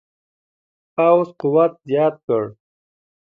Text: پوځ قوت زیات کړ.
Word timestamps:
پوځ 0.95 1.27
قوت 1.39 1.73
زیات 1.89 2.15
کړ. 2.25 2.43